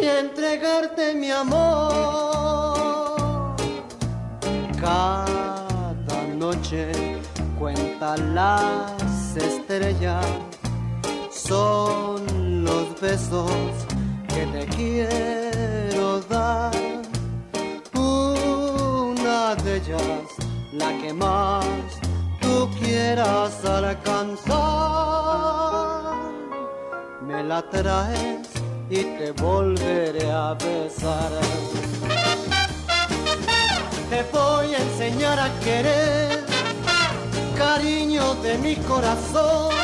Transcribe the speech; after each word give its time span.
y 0.00 0.06
entregarte 0.06 1.14
mi 1.14 1.30
amor. 1.30 1.94
Cada 4.80 6.22
noche 6.36 6.90
cuenta 7.58 8.16
las 8.16 9.36
estrellas 9.36 10.24
son 11.30 12.64
los 12.64 13.00
besos 13.00 13.50
que 14.28 14.46
te 14.46 14.66
quiero 14.74 15.43
Una 17.94 19.54
de 19.56 19.76
ellas, 19.76 20.28
la 20.72 20.88
que 21.00 21.12
más 21.12 21.64
tú 22.40 22.68
quieras 22.78 23.64
alcanzar. 23.64 24.54
Me 27.26 27.42
la 27.42 27.62
traes 27.70 28.48
y 28.90 29.02
te 29.18 29.32
volveré 29.32 30.30
a 30.30 30.54
besar. 30.54 31.32
Te 34.10 34.22
voy 34.32 34.74
a 34.74 34.78
enseñar 34.78 35.38
a 35.40 35.50
querer, 35.60 36.44
cariño 37.56 38.34
de 38.42 38.58
mi 38.58 38.76
corazón 38.76 39.74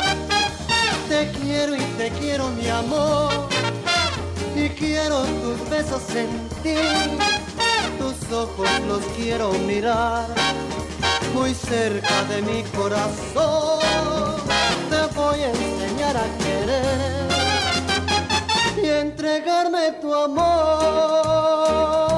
te 1.11 1.29
quiero 1.43 1.75
y 1.75 1.81
te 1.99 2.09
quiero 2.21 2.49
mi 2.51 2.69
amor 2.69 3.49
quiero 4.81 5.23
tus 5.43 5.69
besos 5.69 6.03
sentir, 6.03 6.81
tus 7.99 8.33
ojos 8.33 8.69
los 8.89 9.05
quiero 9.17 9.53
mirar 9.67 10.27
muy 11.35 11.55
cerca 11.55 12.25
de 12.25 12.41
mi 12.43 12.63
corazón. 12.77 13.79
Te 14.89 15.15
voy 15.15 15.41
a 15.41 15.51
enseñar 15.51 16.17
a 16.17 16.25
querer 16.45 17.29
y 18.83 18.89
entregarme 18.89 19.93
tu 20.01 20.13
amor. 20.15 22.10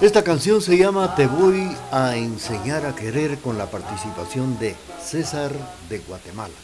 Esta 0.00 0.24
canción 0.24 0.62
se 0.62 0.78
llama 0.78 1.14
Te 1.14 1.26
voy 1.26 1.76
a 1.92 2.16
enseñar 2.16 2.86
a 2.86 2.94
querer 2.96 3.36
con 3.36 3.58
la 3.58 3.70
participación 3.70 4.58
de 4.58 4.74
César 4.98 5.52
de 5.90 5.98
Guatemala. 5.98 6.54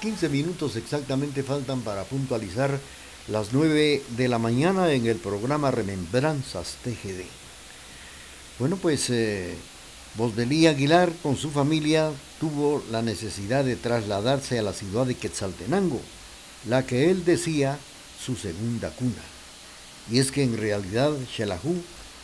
15 0.00 0.30
minutos 0.30 0.76
exactamente 0.76 1.42
faltan 1.42 1.82
para 1.82 2.04
puntualizar 2.04 2.80
las 3.28 3.52
9 3.52 4.02
de 4.16 4.28
la 4.28 4.38
mañana 4.38 4.90
en 4.94 5.04
el 5.04 5.18
programa 5.18 5.70
Remembranzas 5.70 6.78
TGD. 6.82 7.26
Bueno, 8.58 8.78
pues 8.78 9.10
eh, 9.10 9.54
Aguilar 10.66 11.12
con 11.22 11.36
su 11.36 11.50
familia 11.50 12.10
tuvo 12.40 12.82
la 12.90 13.02
necesidad 13.02 13.62
de 13.62 13.76
trasladarse 13.76 14.58
a 14.58 14.62
la 14.62 14.72
ciudad 14.72 15.04
de 15.04 15.16
Quetzaltenango, 15.16 16.00
la 16.66 16.86
que 16.86 17.10
él 17.10 17.26
decía 17.26 17.78
su 18.24 18.36
segunda 18.36 18.88
cuna. 18.88 19.22
Y 20.10 20.18
es 20.18 20.32
que 20.32 20.44
en 20.44 20.56
realidad 20.56 21.12
Xelajú 21.36 21.76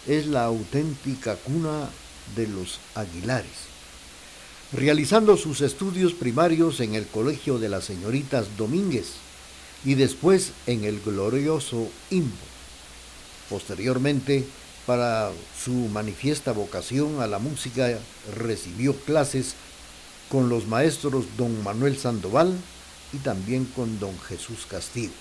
es 0.06 0.26
la 0.26 0.44
auténtica 0.44 1.36
cuna 1.36 1.88
de 2.34 2.46
los 2.46 2.80
Aguilares. 2.94 3.66
Realizando 4.72 5.36
sus 5.36 5.60
estudios 5.60 6.12
primarios 6.12 6.80
en 6.80 6.94
el 6.94 7.06
Colegio 7.06 7.58
de 7.58 7.68
las 7.68 7.84
Señoritas 7.84 8.56
Domínguez 8.56 9.14
y 9.84 9.94
después 9.94 10.52
en 10.66 10.84
el 10.84 11.00
glorioso 11.00 11.88
IMBO. 12.10 12.34
Posteriormente, 13.48 14.44
para 14.86 15.30
su 15.62 15.72
manifiesta 15.72 16.52
vocación 16.52 17.20
a 17.20 17.26
la 17.26 17.38
música, 17.38 17.98
recibió 18.34 18.94
clases 18.94 19.54
con 20.28 20.48
los 20.48 20.66
maestros 20.66 21.26
don 21.36 21.62
Manuel 21.62 21.96
Sandoval 21.96 22.56
y 23.12 23.18
también 23.18 23.64
con 23.64 24.00
don 24.00 24.18
Jesús 24.28 24.66
Castillo. 24.68 25.12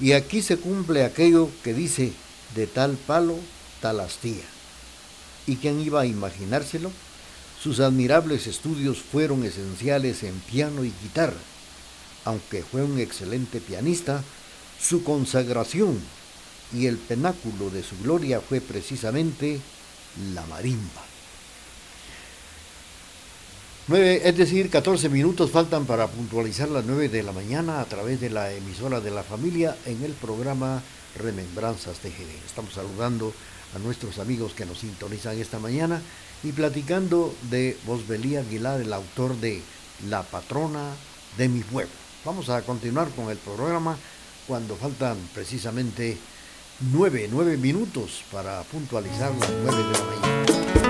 Y 0.00 0.12
aquí 0.12 0.42
se 0.42 0.56
cumple 0.56 1.04
aquello 1.04 1.48
que 1.62 1.74
dice, 1.74 2.12
de 2.56 2.66
tal 2.66 2.96
palo 2.96 3.38
Talastía. 3.82 4.44
¿Y 5.46 5.56
quién 5.56 5.80
iba 5.80 6.00
a 6.00 6.06
imaginárselo? 6.06 6.90
Sus 7.60 7.80
admirables 7.80 8.46
estudios 8.46 8.98
fueron 8.98 9.44
esenciales 9.44 10.22
en 10.22 10.38
piano 10.40 10.84
y 10.84 10.92
guitarra. 11.02 11.36
Aunque 12.24 12.62
fue 12.62 12.82
un 12.82 12.98
excelente 12.98 13.60
pianista, 13.60 14.22
su 14.80 15.02
consagración 15.02 15.98
y 16.72 16.86
el 16.86 16.96
penáculo 16.96 17.70
de 17.70 17.82
su 17.82 17.98
gloria 17.98 18.40
fue 18.40 18.60
precisamente 18.60 19.60
la 20.32 20.46
marimba. 20.46 21.02
Nueve, 23.88 24.22
es 24.24 24.36
decir, 24.36 24.70
14 24.70 25.08
minutos 25.08 25.50
faltan 25.50 25.86
para 25.86 26.06
puntualizar 26.06 26.68
las 26.68 26.84
9 26.84 27.08
de 27.08 27.24
la 27.24 27.32
mañana 27.32 27.80
a 27.80 27.84
través 27.84 28.20
de 28.20 28.30
la 28.30 28.52
emisora 28.52 29.00
de 29.00 29.10
la 29.10 29.24
familia 29.24 29.76
en 29.86 30.04
el 30.04 30.12
programa 30.12 30.80
Remembranzas 31.16 31.98
TGD. 31.98 32.46
Estamos 32.46 32.74
saludando 32.74 33.28
a 33.28 33.51
nuestros 33.78 34.18
amigos 34.18 34.52
que 34.52 34.66
nos 34.66 34.78
sintonizan 34.78 35.38
esta 35.38 35.58
mañana 35.58 36.00
y 36.42 36.52
platicando 36.52 37.34
de 37.50 37.76
Bosbelí 37.86 38.36
Aguilar, 38.36 38.80
el 38.80 38.92
autor 38.92 39.36
de 39.36 39.62
La 40.08 40.22
patrona 40.22 40.90
de 41.36 41.48
mi 41.48 41.60
pueblo. 41.60 41.92
Vamos 42.24 42.48
a 42.48 42.62
continuar 42.62 43.08
con 43.10 43.30
el 43.30 43.38
programa 43.38 43.96
cuando 44.46 44.76
faltan 44.76 45.16
precisamente 45.34 46.18
nueve, 46.92 47.28
nueve 47.30 47.56
minutos 47.56 48.24
para 48.30 48.62
puntualizar 48.64 49.32
las 49.38 49.50
nueve 49.50 49.82
de 49.82 49.92
la 49.92 50.04
mañana. 50.04 50.81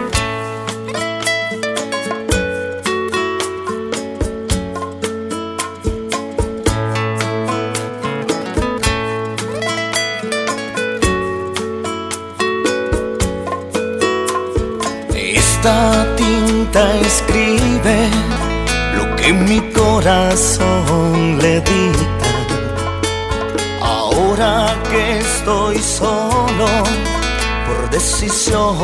Escribe 17.13 17.99
lo 18.97 19.05
que 19.17 19.33
mi 19.33 19.61
corazón 19.81 21.39
le 21.43 21.55
dicta. 21.61 22.31
Ahora 23.81 24.53
que 24.91 25.19
estoy 25.19 25.77
solo 25.79 26.69
por 27.67 27.81
decisión 27.91 28.77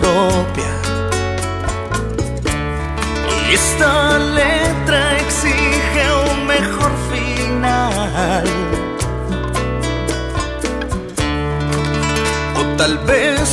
propia. 0.00 0.74
Y 3.32 3.54
esta 3.62 4.18
letra 4.40 5.00
exige 5.24 6.04
un 6.30 6.38
mejor 6.54 6.92
final. 7.12 8.44
O 12.58 12.62
tal 12.80 12.94
vez 13.10 13.43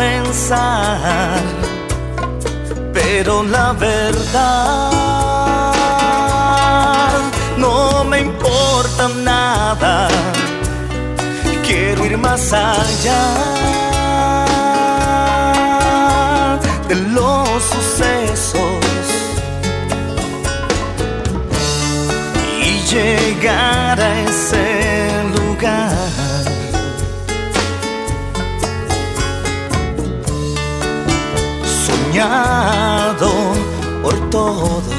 recomenzar. 0.00 1.40
Pero 2.92 3.42
la 3.44 3.72
verdad 3.72 4.90
no 7.56 8.04
me 8.04 8.20
importa 8.20 9.08
nada 9.22 10.08
quiero 11.66 12.04
ir 12.04 12.18
más 12.18 12.52
allá 12.52 13.89
Soñado 32.10 33.30
por 34.02 34.30
todo 34.30 34.89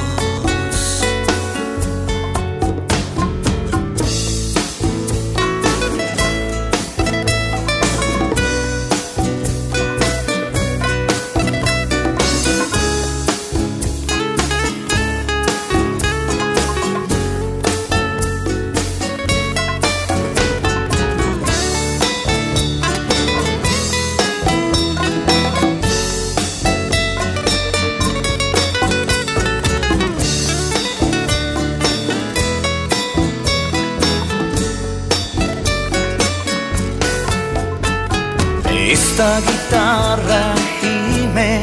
Esta 39.21 39.39
guitarra 39.39 40.43
gime, 40.81 41.61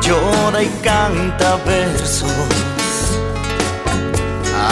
llora 0.00 0.62
y 0.62 0.68
canta 0.82 1.56
versos, 1.66 2.32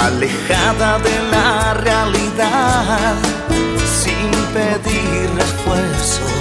alejada 0.07 0.99
de 1.01 1.23
la 1.31 1.75
realidad, 1.75 3.15
sin 3.85 4.31
pedir 4.55 5.29
refuerzos. 5.37 6.39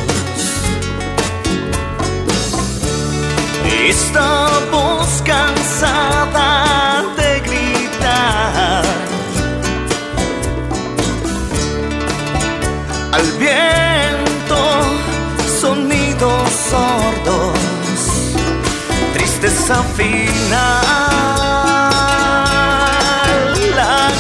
La 20.49 20.81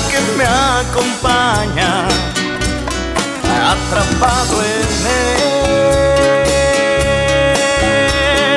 que 0.09 0.19
me 0.37 0.45
acompaña, 0.45 1.91
atrapado 3.73 4.55
en 4.63 4.91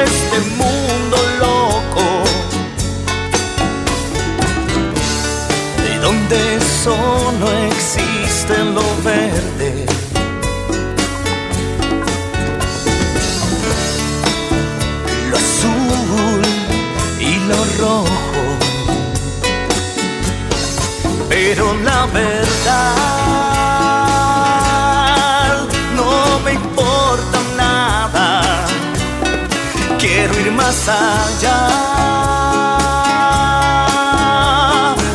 este 0.05 0.39
mundo 0.57 1.17
loco, 1.39 2.07
de 5.83 5.93
donde 5.99 6.41
solo 6.85 7.47
existe 7.69 8.55
lo 8.65 8.85
verde 9.03 10.00
Más 30.91 31.37
allá 31.39 31.61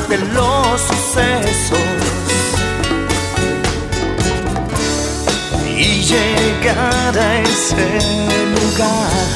de 0.08 0.18
los 0.18 0.80
sucesos 0.80 1.80
y 5.78 6.02
llegar 6.02 7.18
a 7.18 7.42
ese 7.42 8.00
lugar. 8.56 9.35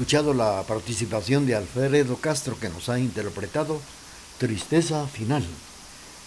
Escuchado 0.00 0.32
la 0.32 0.62
participación 0.66 1.44
de 1.44 1.54
Alfredo 1.54 2.16
Castro 2.16 2.58
que 2.58 2.70
nos 2.70 2.88
ha 2.88 2.98
interpretado 2.98 3.78
Tristeza 4.38 5.06
Final 5.06 5.44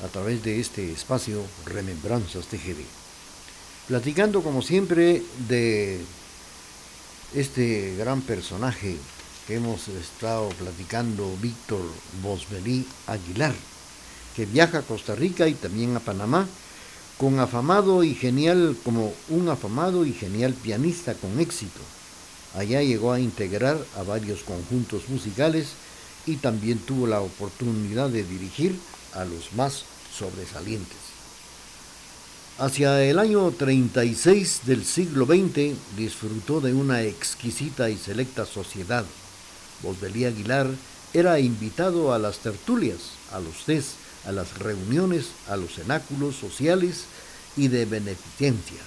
a 0.05 0.07
través 0.09 0.43
de 0.43 0.59
este 0.59 0.91
espacio 0.91 1.41
Remembranzas 1.65 2.45
TGV. 2.45 2.85
Platicando 3.87 4.43
como 4.43 4.61
siempre 4.61 5.23
de 5.47 5.99
este 7.33 7.95
gran 7.97 8.21
personaje 8.21 8.95
que 9.47 9.55
hemos 9.55 9.87
estado 9.87 10.49
platicando, 10.49 11.35
Víctor 11.41 11.81
Bosbelí 12.21 12.85
Aguilar, 13.07 13.55
que 14.35 14.45
viaja 14.45 14.77
a 14.77 14.83
Costa 14.83 15.15
Rica 15.15 15.47
y 15.47 15.55
también 15.55 15.95
a 15.95 15.99
Panamá 15.99 16.45
con 17.17 17.39
afamado 17.39 18.03
y 18.03 18.13
genial 18.13 18.77
como 18.83 19.11
un 19.29 19.49
afamado 19.49 20.05
y 20.05 20.13
genial 20.13 20.53
pianista 20.53 21.15
con 21.15 21.39
éxito 21.39 21.81
Allá 22.53 22.83
llegó 22.83 23.11
a 23.11 23.19
integrar 23.19 23.83
a 23.97 24.03
varios 24.03 24.43
conjuntos 24.43 25.09
musicales 25.09 25.69
y 26.25 26.37
también 26.37 26.77
tuvo 26.77 27.07
la 27.07 27.21
oportunidad 27.21 28.09
de 28.09 28.23
dirigir 28.23 28.79
a 29.13 29.25
los 29.25 29.53
más 29.53 29.83
sobresalientes. 30.15 30.97
Hacia 32.59 33.03
el 33.03 33.17
año 33.17 33.51
36 33.51 34.61
del 34.65 34.85
siglo 34.85 35.25
XX 35.25 35.75
disfrutó 35.97 36.61
de 36.61 36.73
una 36.73 37.01
exquisita 37.01 37.89
y 37.89 37.97
selecta 37.97 38.45
sociedad. 38.45 39.03
Bosbelí 39.81 40.25
Aguilar 40.25 40.69
era 41.13 41.39
invitado 41.39 42.13
a 42.13 42.19
las 42.19 42.37
tertulias, 42.37 42.99
a 43.31 43.39
los 43.39 43.65
test, 43.65 43.95
a 44.27 44.31
las 44.31 44.59
reuniones, 44.59 45.29
a 45.49 45.57
los 45.57 45.73
cenáculos 45.73 46.35
sociales 46.35 47.05
y 47.57 47.67
de 47.67 47.85
beneficencia, 47.85 48.79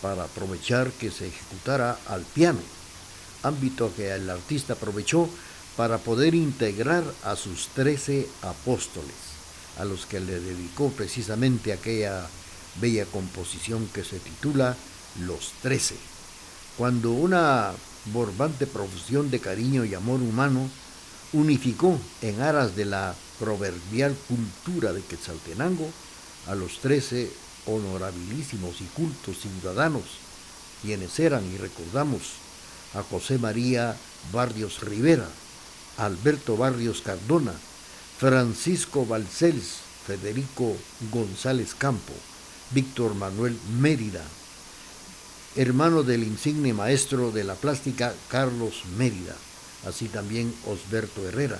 para 0.00 0.24
aprovechar 0.24 0.90
que 0.92 1.10
se 1.10 1.28
ejecutara 1.28 1.98
al 2.08 2.22
piano 2.22 2.60
ámbito 3.42 3.92
que 3.96 4.12
el 4.12 4.28
artista 4.28 4.74
aprovechó 4.74 5.28
para 5.76 5.98
poder 5.98 6.34
integrar 6.34 7.04
a 7.24 7.36
sus 7.36 7.68
trece 7.68 8.28
apóstoles, 8.42 9.14
a 9.78 9.84
los 9.84 10.06
que 10.06 10.20
le 10.20 10.40
dedicó 10.40 10.90
precisamente 10.90 11.72
aquella 11.72 12.28
bella 12.80 13.06
composición 13.06 13.88
que 13.94 14.04
se 14.04 14.18
titula 14.18 14.76
Los 15.24 15.52
Trece. 15.62 15.96
Cuando 16.76 17.12
una 17.12 17.72
borbante 18.06 18.66
profusión 18.66 19.30
de 19.30 19.40
cariño 19.40 19.84
y 19.84 19.94
amor 19.94 20.20
humano 20.20 20.68
unificó 21.32 21.98
en 22.22 22.40
aras 22.40 22.74
de 22.76 22.84
la 22.84 23.14
proverbial 23.38 24.16
cultura 24.28 24.92
de 24.92 25.02
Quetzaltenango 25.02 25.88
a 26.46 26.54
los 26.54 26.80
trece 26.80 27.30
honorabilísimos 27.66 28.80
y 28.80 28.84
cultos 28.84 29.36
ciudadanos, 29.38 30.04
quienes 30.82 31.18
eran, 31.18 31.44
y 31.52 31.58
recordamos, 31.58 32.22
a 32.94 33.02
José 33.02 33.38
María 33.38 33.96
Barrios 34.32 34.80
Rivera, 34.80 35.28
Alberto 35.96 36.56
Barrios 36.56 37.02
Cardona, 37.02 37.52
Francisco 38.18 39.06
Balcells, 39.06 39.78
Federico 40.06 40.76
González 41.10 41.74
Campo, 41.74 42.12
Víctor 42.72 43.14
Manuel 43.14 43.58
Mérida, 43.78 44.22
hermano 45.56 46.02
del 46.02 46.24
insigne 46.24 46.72
maestro 46.72 47.30
de 47.30 47.44
la 47.44 47.54
plástica 47.54 48.14
Carlos 48.28 48.82
Mérida, 48.96 49.36
así 49.86 50.08
también 50.08 50.54
Osberto 50.66 51.26
Herrera, 51.26 51.58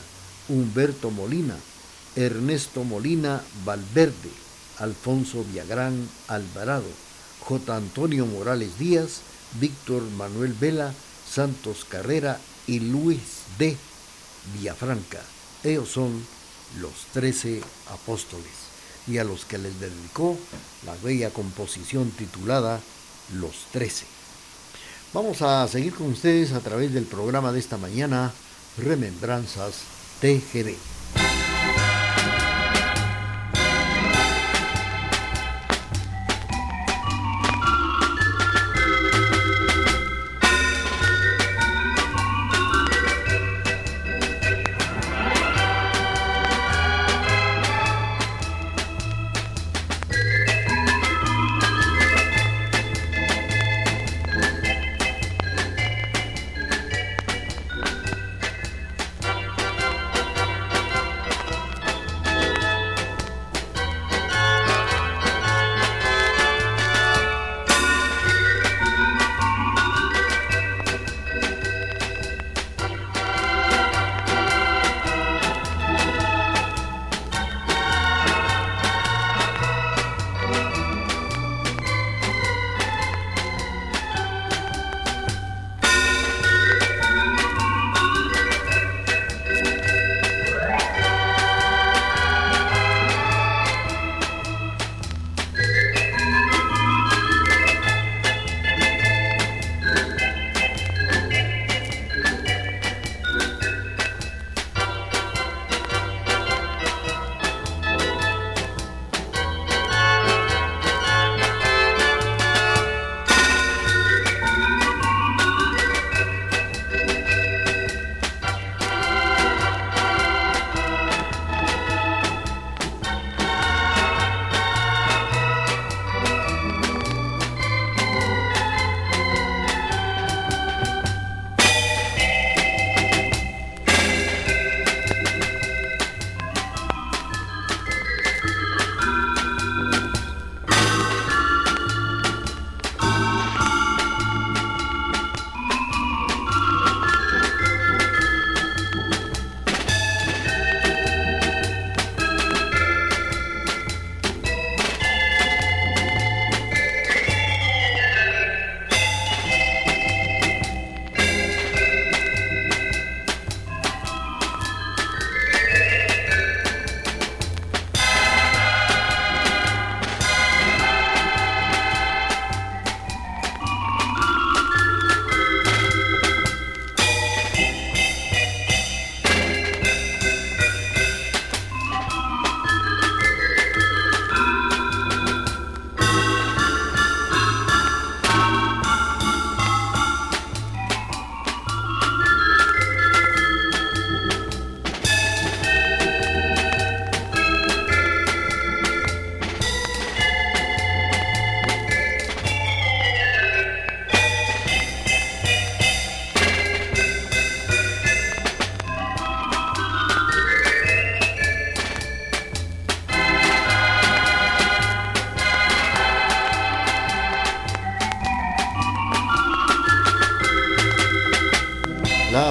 Humberto 0.48 1.10
Molina, 1.10 1.56
Ernesto 2.16 2.84
Molina 2.84 3.40
Valverde, 3.64 4.30
Alfonso 4.78 5.44
Viagrán 5.44 6.08
Alvarado, 6.28 6.88
J. 7.40 7.76
Antonio 7.76 8.26
Morales 8.26 8.78
Díaz, 8.78 9.20
Víctor 9.60 10.02
Manuel 10.16 10.54
Vela, 10.54 10.94
Santos 11.30 11.86
Carrera 11.88 12.40
y 12.66 12.80
Luis 12.80 13.20
D. 13.58 13.76
Villafranca. 14.54 15.20
Ellos 15.62 15.88
son 15.88 16.24
los 16.80 16.92
trece 17.12 17.60
apóstoles 17.90 18.50
y 19.06 19.18
a 19.18 19.24
los 19.24 19.44
que 19.44 19.58
les 19.58 19.78
dedicó 19.78 20.36
la 20.84 20.94
bella 20.96 21.30
composición 21.30 22.10
titulada 22.10 22.80
Los 23.34 23.66
Trece. 23.72 24.06
Vamos 25.12 25.42
a 25.42 25.66
seguir 25.68 25.94
con 25.94 26.08
ustedes 26.08 26.52
a 26.52 26.60
través 26.60 26.92
del 26.92 27.04
programa 27.04 27.52
de 27.52 27.58
esta 27.58 27.76
mañana, 27.76 28.32
Remembranzas 28.78 29.74
TGD. 30.20 30.99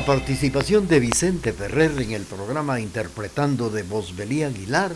Participación 0.10 0.88
de 0.88 1.00
Vicente 1.00 1.54
Ferrer 1.54 1.92
en 2.01 2.13
el 2.13 2.24
programa 2.24 2.80
interpretando 2.80 3.70
de 3.70 3.84
Bosbelí 3.84 4.42
Aguilar, 4.42 4.92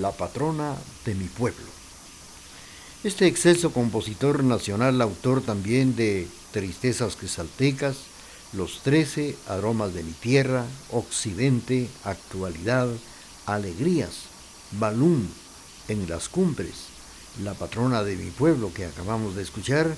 la 0.00 0.10
patrona 0.10 0.74
de 1.04 1.14
mi 1.14 1.26
pueblo. 1.26 1.68
Este 3.04 3.28
exceso 3.28 3.72
compositor 3.72 4.42
nacional, 4.42 5.00
autor 5.00 5.42
también 5.42 5.94
de 5.94 6.26
Tristezas 6.50 7.14
Quesaltecas, 7.14 7.98
Los 8.52 8.80
Trece, 8.82 9.36
Aromas 9.46 9.94
de 9.94 10.02
mi 10.02 10.10
Tierra, 10.10 10.64
Occidente, 10.90 11.88
Actualidad, 12.02 12.88
Alegrías, 13.46 14.22
Balún, 14.72 15.30
En 15.86 16.08
las 16.08 16.28
Cumbres, 16.28 16.86
La 17.44 17.54
patrona 17.54 18.02
de 18.02 18.16
mi 18.16 18.32
pueblo 18.32 18.74
que 18.74 18.86
acabamos 18.86 19.36
de 19.36 19.42
escuchar, 19.42 19.94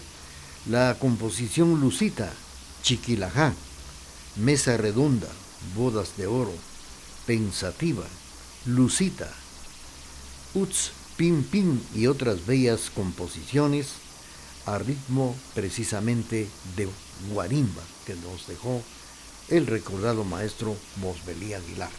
la 0.69 0.99
composición 1.01 1.81
Lucita, 1.81 2.31
Chiquilajá, 2.83 3.55
Mesa 4.37 4.77
Redonda, 4.77 5.29
Bodas 5.77 6.17
de 6.17 6.27
Oro, 6.27 6.53
Pensativa, 7.25 8.05
Lucita, 8.67 9.31
Uts, 10.55 10.91
Pim 11.17 11.45
Pim 11.45 11.81
y 11.95 12.09
otras 12.09 12.45
bellas 12.45 12.91
composiciones 12.93 13.93
a 14.67 14.79
ritmo 14.79 15.37
precisamente 15.55 16.49
de 16.77 16.89
guarimba 17.33 17.83
que 18.07 18.15
nos 18.17 18.49
dejó 18.49 18.83
el 19.49 19.67
recordado 19.69 20.25
maestro 20.25 20.77
Mosbelí 20.97 21.55
Aguilar. 21.55 21.91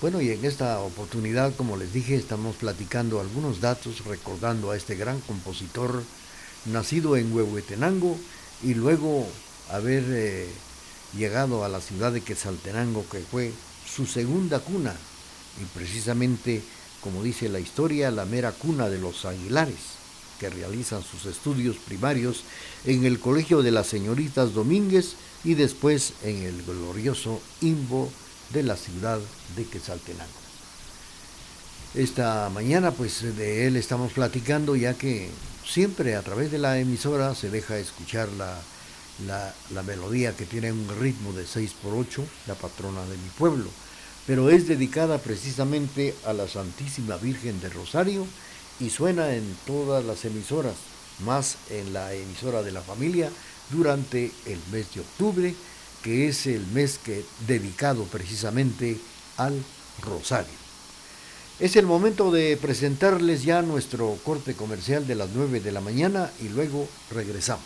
Bueno, 0.00 0.20
y 0.20 0.30
en 0.30 0.44
esta 0.44 0.80
oportunidad, 0.80 1.54
como 1.54 1.76
les 1.76 1.92
dije, 1.92 2.16
estamos 2.16 2.56
platicando 2.56 3.20
algunos 3.20 3.60
datos 3.60 4.04
recordando 4.04 4.72
a 4.72 4.76
este 4.76 4.96
gran 4.96 5.20
compositor 5.20 6.02
nacido 6.64 7.16
en 7.16 7.32
Huehuetenango 7.32 8.18
y 8.64 8.74
luego 8.74 9.28
haber 9.70 10.02
eh, 10.08 10.48
llegado 11.16 11.64
a 11.64 11.68
la 11.68 11.80
ciudad 11.80 12.12
de 12.12 12.20
Quetzaltenango, 12.20 13.04
que 13.10 13.20
fue 13.20 13.52
su 13.86 14.06
segunda 14.06 14.60
cuna 14.60 14.94
y 15.60 15.64
precisamente, 15.76 16.62
como 17.00 17.22
dice 17.22 17.48
la 17.48 17.60
historia, 17.60 18.10
la 18.10 18.24
mera 18.24 18.52
cuna 18.52 18.88
de 18.88 18.98
los 18.98 19.24
Aguilares 19.24 20.02
que 20.38 20.50
realizan 20.50 21.04
sus 21.04 21.26
estudios 21.26 21.76
primarios 21.76 22.42
en 22.84 23.04
el 23.04 23.20
Colegio 23.20 23.62
de 23.62 23.70
las 23.70 23.86
Señoritas 23.86 24.54
Domínguez 24.54 25.14
y 25.44 25.54
después 25.54 26.14
en 26.24 26.42
el 26.42 26.64
glorioso 26.64 27.40
Imbo 27.60 28.10
de 28.50 28.64
la 28.64 28.76
ciudad 28.76 29.20
de 29.54 29.64
Quetzaltenango. 29.64 30.32
Esta 31.94 32.50
mañana 32.50 32.90
pues 32.90 33.36
de 33.36 33.68
él 33.68 33.76
estamos 33.76 34.12
platicando 34.14 34.74
ya 34.74 34.94
que 34.94 35.28
siempre 35.64 36.16
a 36.16 36.22
través 36.22 36.50
de 36.50 36.58
la 36.58 36.78
emisora 36.78 37.36
se 37.36 37.48
deja 37.48 37.78
escuchar 37.78 38.28
la, 38.30 38.58
la, 39.26 39.54
la 39.70 39.82
melodía 39.82 40.36
que 40.36 40.46
tiene 40.46 40.72
un 40.72 40.88
ritmo 41.00 41.32
de 41.32 41.44
6x8, 41.44 42.24
la 42.46 42.54
patrona 42.54 43.02
de 43.02 43.16
mi 43.16 43.28
pueblo, 43.38 43.68
pero 44.26 44.50
es 44.50 44.68
dedicada 44.68 45.18
precisamente 45.18 46.14
a 46.24 46.32
la 46.32 46.48
Santísima 46.48 47.16
Virgen 47.16 47.60
de 47.60 47.68
Rosario 47.68 48.26
y 48.80 48.90
suena 48.90 49.34
en 49.34 49.56
todas 49.66 50.04
las 50.04 50.24
emisoras, 50.24 50.74
más 51.24 51.56
en 51.70 51.92
la 51.92 52.14
emisora 52.14 52.62
de 52.62 52.72
la 52.72 52.80
familia 52.80 53.30
durante 53.70 54.30
el 54.46 54.58
mes 54.70 54.94
de 54.94 55.00
octubre, 55.00 55.54
que 56.02 56.28
es 56.28 56.46
el 56.46 56.66
mes 56.68 56.98
que 56.98 57.24
dedicado 57.46 58.04
precisamente 58.04 58.98
al 59.36 59.62
rosario. 60.00 60.62
Es 61.60 61.76
el 61.76 61.86
momento 61.86 62.32
de 62.32 62.56
presentarles 62.56 63.44
ya 63.44 63.62
nuestro 63.62 64.18
corte 64.24 64.54
comercial 64.54 65.06
de 65.06 65.14
las 65.14 65.30
9 65.34 65.60
de 65.60 65.70
la 65.72 65.80
mañana 65.80 66.30
y 66.40 66.48
luego 66.48 66.88
regresamos. 67.10 67.64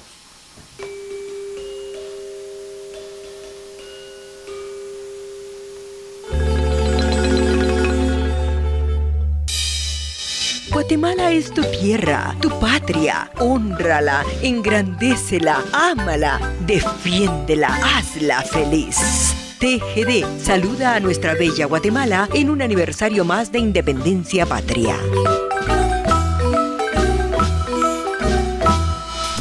Guatemala 10.87 11.33
es 11.33 11.53
tu 11.53 11.65
tierra, 11.65 12.37
tu 12.41 12.49
patria. 12.61 13.29
Honrala, 13.41 14.25
engrandécela, 14.41 15.65
ámala, 15.73 16.39
defiéndela, 16.65 17.75
hazla 17.75 18.41
feliz. 18.43 19.35
TGD 19.59 20.25
saluda 20.41 20.95
a 20.95 21.01
nuestra 21.01 21.35
bella 21.35 21.67
Guatemala 21.67 22.29
en 22.33 22.51
un 22.51 22.63
aniversario 22.63 23.25
más 23.25 23.51
de 23.51 23.59
independencia 23.59 24.47
patria. 24.47 24.97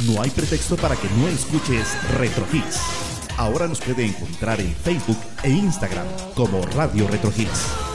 No 0.07 0.23
hay 0.23 0.31
pretexto 0.31 0.77
para 0.77 0.95
que 0.95 1.07
no 1.15 1.27
escuches 1.27 1.95
Retro 2.17 2.47
Hits. 2.51 2.81
Ahora 3.37 3.67
nos 3.67 3.81
puede 3.81 4.03
encontrar 4.03 4.59
en 4.59 4.73
Facebook 4.73 5.19
e 5.43 5.51
Instagram 5.51 6.07
como 6.33 6.65
Radio 6.65 7.07
Retro 7.07 7.31
Hits. 7.37 7.94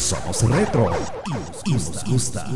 Somos 0.00 0.42
retro 0.48 0.90
y 1.66 1.74
nos 1.74 2.02
gusta. 2.04 2.46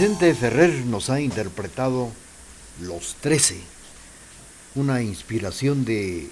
Vicente 0.06 0.36
Ferrer 0.36 0.86
nos 0.86 1.10
ha 1.10 1.20
interpretado 1.20 2.12
Los 2.80 3.16
Trece, 3.22 3.58
una 4.76 5.02
inspiración 5.02 5.84
de 5.84 6.30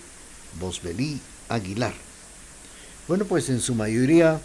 Bosbelí 0.59 1.19
Aguilar. 1.49 1.95
Bueno, 3.07 3.25
pues 3.25 3.49
en 3.49 3.59
su 3.59 3.73
mayoría 3.73 4.39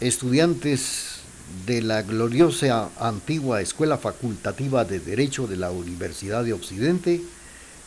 estudiantes 0.00 1.20
de 1.64 1.80
la 1.80 2.02
gloriosa 2.02 2.90
antigua 3.00 3.62
Escuela 3.62 3.96
Facultativa 3.96 4.84
de 4.84 5.00
Derecho 5.00 5.46
de 5.46 5.56
la 5.56 5.70
Universidad 5.70 6.44
de 6.44 6.52
Occidente, 6.52 7.22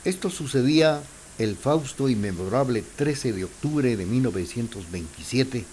esto 0.06 0.32
sucedía 0.32 1.04
el 1.38 1.56
fausto 1.56 2.10
y 2.10 2.16
memorable 2.16 2.84
13 2.96 3.34
de 3.34 3.44
octubre 3.44 3.96
de 3.96 4.06
1927. 4.08 5.66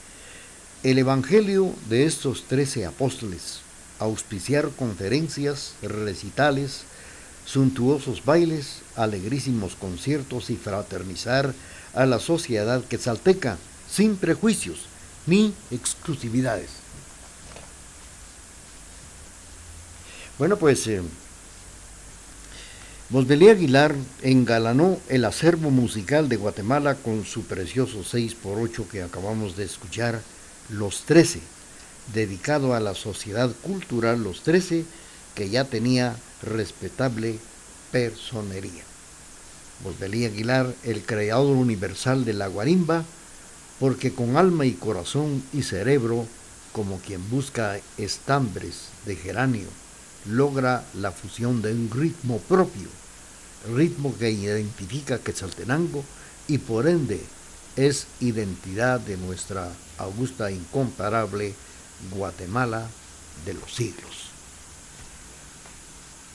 El 0.83 0.99
Evangelio 0.99 1.73
de 1.89 2.05
estos 2.05 2.45
trece 2.45 2.85
apóstoles, 2.85 3.63
auspiciar 3.99 4.71
conferencias, 4.71 5.75
recitales, 5.83 6.83
suntuosos 7.45 8.25
bailes, 8.25 8.83
alegrísimos 8.97 9.75
conciertos 9.75 10.51
y 10.51 10.57
fraternizar 10.57 11.55
a 11.95 12.07
la 12.07 12.19
sociedad 12.19 12.85
quetzalteca 12.85 13.57
sin 13.91 14.17
prejuicios 14.17 14.81
ni 15.27 15.55
exclusividades. 15.71 16.71
Bueno, 20.39 20.57
pues 20.57 20.87
eh, 20.87 21.03
Aguilar 23.11 23.95
engalanó 24.23 24.99
el 25.09 25.25
acervo 25.25 25.71
musical 25.71 26.29
de 26.29 26.37
Guatemala 26.37 26.95
con 26.95 27.25
su 27.25 27.45
precioso 27.45 28.05
6x8 28.05 28.87
que 28.87 29.03
acabamos 29.03 29.57
de 29.57 29.65
escuchar, 29.65 30.21
Los 30.69 31.03
Trece, 31.03 31.41
dedicado 32.13 32.75
a 32.75 32.81
la 32.81 32.95
sociedad 32.95 33.51
cultural 33.63 34.23
Los 34.23 34.43
Trece, 34.43 34.85
que 35.35 35.51
ya 35.51 35.65
tenía 35.65 36.17
respetable 36.43 37.39
personería. 37.93 38.85
Bosbelí 39.85 40.25
Aguilar, 40.25 40.75
el 40.85 41.03
creador 41.03 41.57
universal 41.57 42.25
de 42.25 42.33
la 42.33 42.49
guarimba, 42.49 43.05
porque 43.79 44.13
con 44.13 44.37
alma 44.37 44.67
y 44.67 44.73
corazón 44.73 45.43
y 45.53 45.63
cerebro, 45.63 46.27
como 46.73 46.99
quien 46.99 47.29
busca 47.31 47.79
estambres 47.97 48.89
de 49.07 49.17
geranio, 49.17 49.69
logra 50.27 50.85
la 50.95 51.13
fusión 51.13 51.63
de 51.63 51.73
un 51.73 51.91
ritmo 51.91 52.39
propio, 52.41 52.89
ritmo 53.75 54.17
que 54.19 54.31
identifica 54.31 55.19
Quetzaltenango 55.19 56.05
y 56.49 56.59
por 56.59 56.89
ende 56.89 57.21
es 57.77 58.07
identidad 58.21 58.99
de 58.99 59.17
nuestra 59.17 59.71
augusta 59.99 60.51
incomparable 60.51 61.55
Guatemala 62.11 62.87
de 63.45 63.55
los 63.55 63.75
siglos. 63.75 64.29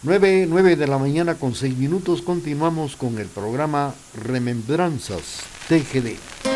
9, 0.04 0.47
9 0.49 0.76
de 0.76 0.88
la 0.88 0.97
mañana 0.97 1.36
con 1.36 1.56
6 1.56 1.78
minutos 1.78 2.21
continuamos 2.21 2.95
con 2.95 3.17
el 3.19 3.28
programa 3.28 3.93
Remembranzas 4.13 5.39
TGD. 5.69 6.53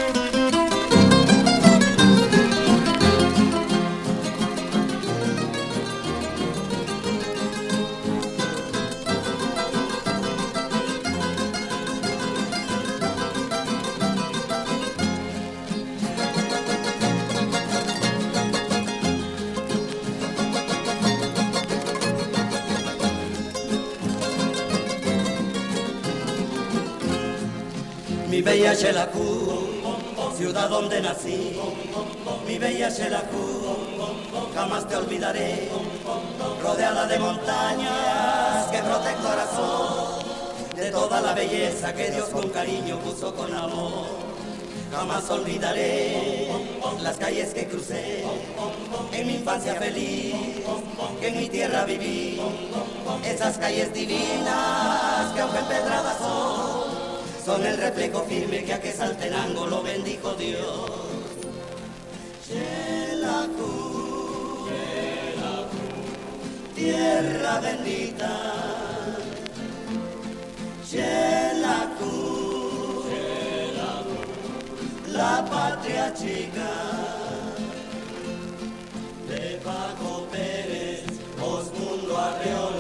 Ciudad 30.38 30.70
donde 30.70 31.02
nací, 31.02 31.60
mi 32.46 32.60
bella 32.60 32.92
Xelajú, 32.92 33.76
jamás 34.54 34.88
te 34.88 34.96
olvidaré, 34.96 35.70
rodeada 36.62 37.08
de 37.08 37.18
montañas 37.18 38.68
que 38.72 38.82
brote 38.82 39.10
el 39.10 39.16
corazón, 39.16 40.20
de 40.76 40.92
toda 40.92 41.22
la 41.22 41.34
belleza 41.34 41.94
que 41.96 42.12
Dios 42.12 42.30
con 42.30 42.50
cariño 42.50 43.00
puso 43.00 43.34
con 43.34 43.52
amor. 43.54 44.06
Jamás 44.92 45.30
olvidaré 45.30 46.48
las 47.02 47.18
calles 47.18 47.54
que 47.54 47.68
crucé. 47.68 48.24
En 49.12 49.28
mi 49.28 49.36
infancia 49.36 49.74
feliz, 49.76 50.36
que 51.20 51.28
en 51.28 51.38
mi 51.38 51.50
tierra 51.50 51.84
viví, 51.86 52.40
esas 53.26 53.58
calles 53.58 53.92
divinas 53.94 55.34
que 55.34 55.42
aunque 55.42 55.60
empedradas 55.60 56.18
son 56.20 56.67
son 57.48 57.66
el 57.66 57.78
reflejo 57.78 58.24
firme 58.26 58.66
que 58.66 58.74
a 58.74 58.82
que 58.82 58.92
Saltenango 58.92 59.68
lo 59.68 59.82
bendijo 59.82 60.34
Dios. 60.34 60.92
Xelajú, 62.46 63.72
tierra 66.76 67.54
bendita. 67.62 68.34
Xelajú, 70.90 72.16
la 75.18 75.36
patria 75.50 76.14
chica. 76.14 76.72
De 79.30 79.46
Paco 79.64 80.28
Pérez, 80.34 81.06
Osmundo 81.42 82.18
Arreola 82.18 82.77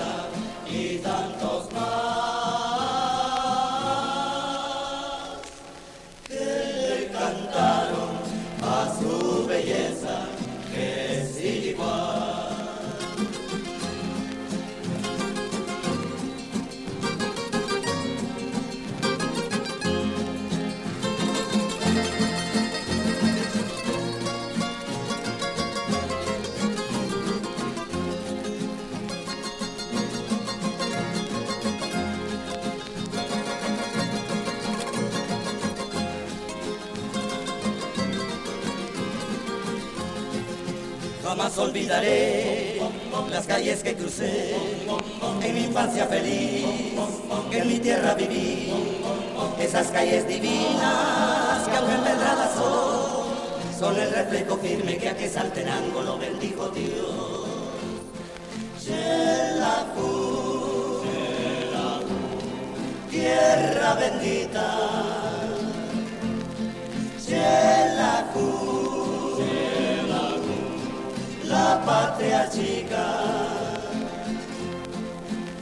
Jamás 41.38 41.58
olvidaré 41.60 42.82
las 43.30 43.46
calles 43.46 43.84
que 43.84 43.94
crucé 43.94 44.56
en 45.44 45.54
mi 45.54 45.66
infancia 45.66 46.08
feliz, 46.08 46.66
que 47.52 47.60
en 47.60 47.68
mi 47.68 47.78
tierra 47.78 48.16
viví, 48.16 48.74
esas 49.60 49.86
calles 49.90 50.28
divinas 50.28 51.68
que 51.68 51.78
aunque 51.78 51.94
empedradas 51.94 52.56
son, 52.56 53.80
son 53.80 54.00
el 54.00 54.12
reflejo 54.14 54.58
firme 54.58 54.98
que 54.98 55.10
a 55.10 55.16
que 55.16 55.30
Saltenango 55.30 56.02
lo 56.02 56.18
bendijo 56.18 56.70
Dios. 56.70 57.44
Tierra 63.12 63.94
bendita, 63.94 64.68
Xelajú 67.20 68.57
patria 71.88 72.50
chica. 72.50 73.06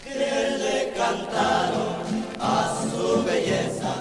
que 0.03 0.25
le 0.63 0.93
cantaron 0.95 1.93
a 2.39 2.55
su 2.83 3.23
belleza 3.23 3.95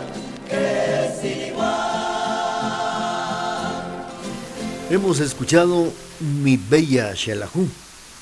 que 0.47 1.07
es 1.07 1.15
igual. 1.49 1.73
Hemos 4.91 5.21
escuchado 5.21 5.91
Mi 6.21 6.59
Bella 6.59 7.17
Xelajú 7.17 7.67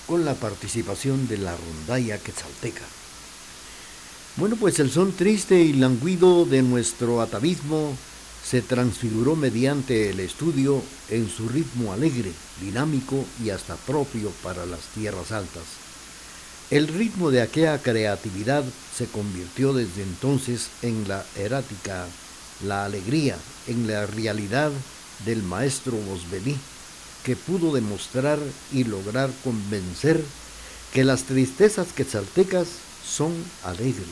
con 0.06 0.24
la 0.24 0.34
participación 0.34 1.26
de 1.26 1.38
la 1.38 1.56
rondalla 1.56 2.16
quetzalteca. 2.18 2.99
Bueno, 4.36 4.56
pues 4.56 4.78
el 4.78 4.90
son 4.90 5.12
triste 5.12 5.60
y 5.60 5.72
languido 5.72 6.44
de 6.44 6.62
nuestro 6.62 7.20
atavismo 7.20 7.96
se 8.48 8.62
transfiguró 8.62 9.34
mediante 9.34 10.10
el 10.10 10.20
estudio 10.20 10.82
en 11.10 11.28
su 11.28 11.48
ritmo 11.48 11.92
alegre, 11.92 12.32
dinámico 12.60 13.24
y 13.44 13.50
hasta 13.50 13.74
propio 13.74 14.30
para 14.42 14.66
las 14.66 14.80
tierras 14.94 15.32
altas. 15.32 15.64
El 16.70 16.86
ritmo 16.86 17.32
de 17.32 17.42
aquella 17.42 17.82
creatividad 17.82 18.62
se 18.96 19.06
convirtió 19.06 19.72
desde 19.72 20.04
entonces 20.04 20.68
en 20.82 21.08
la 21.08 21.24
erática, 21.36 22.06
la 22.64 22.84
alegría, 22.84 23.36
en 23.66 23.88
la 23.88 24.06
realidad 24.06 24.70
del 25.26 25.42
maestro 25.42 25.96
Bosbelí, 25.96 26.56
que 27.24 27.34
pudo 27.34 27.74
demostrar 27.74 28.38
y 28.72 28.84
lograr 28.84 29.30
convencer 29.42 30.22
que 30.92 31.04
las 31.04 31.24
tristezas 31.24 31.92
quetzaltecas 31.92 32.68
son 33.06 33.32
alegres, 33.64 34.06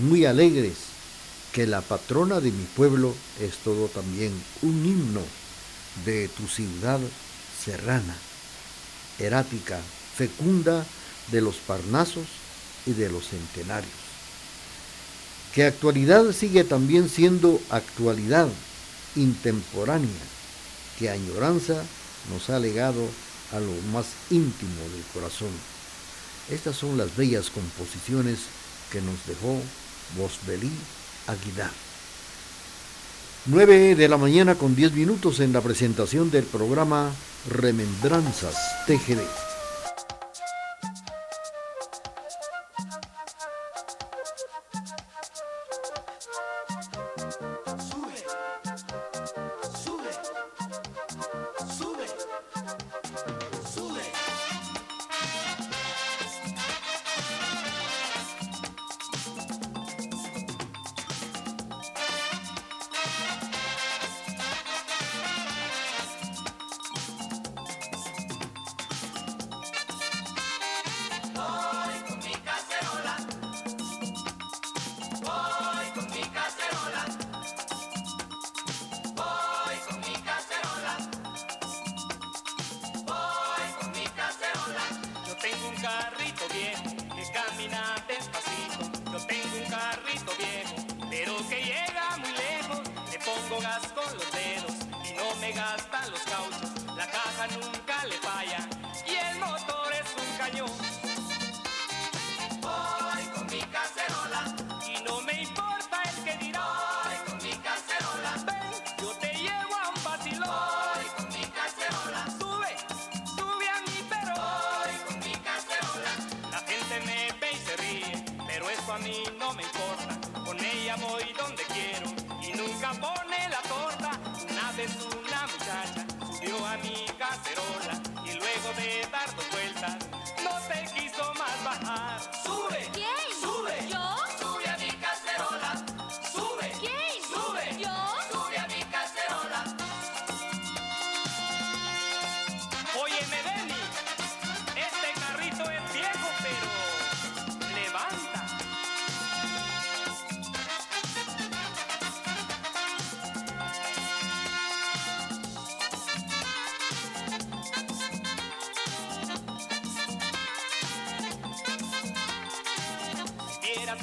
muy 0.00 0.26
alegres, 0.26 0.74
que 1.52 1.66
la 1.66 1.80
patrona 1.80 2.40
de 2.40 2.52
mi 2.52 2.64
pueblo 2.64 3.14
es 3.40 3.56
todo 3.58 3.88
también 3.88 4.32
un 4.62 4.84
himno 4.84 5.22
de 6.04 6.28
tu 6.28 6.46
ciudad 6.46 7.00
serrana, 7.64 8.16
erática, 9.18 9.80
fecunda 10.16 10.86
de 11.32 11.40
los 11.40 11.56
parnasos 11.56 12.26
y 12.86 12.92
de 12.92 13.08
los 13.08 13.28
centenarios. 13.28 13.92
Que 15.54 15.64
actualidad 15.64 16.32
sigue 16.32 16.64
también 16.64 17.08
siendo 17.08 17.60
actualidad 17.70 18.48
intemporánea, 19.16 20.08
que 20.98 21.10
añoranza 21.10 21.82
nos 22.30 22.50
ha 22.50 22.58
legado 22.58 23.02
a 23.52 23.60
lo 23.60 23.72
más 23.92 24.06
íntimo 24.30 24.82
del 24.94 25.04
corazón. 25.14 25.50
Estas 26.50 26.76
son 26.76 26.96
las 26.96 27.14
bellas 27.16 27.50
composiciones 27.50 28.38
que 28.90 29.02
nos 29.02 29.26
dejó 29.26 29.60
Bosbelí 30.16 30.70
Aguilar. 31.26 31.70
9 33.46 33.94
de 33.94 34.08
la 34.08 34.16
mañana 34.16 34.54
con 34.54 34.74
10 34.74 34.92
minutos 34.92 35.40
en 35.40 35.52
la 35.52 35.60
presentación 35.60 36.30
del 36.30 36.44
programa 36.44 37.10
Remembranzas 37.50 38.56
TGD. 38.86 39.47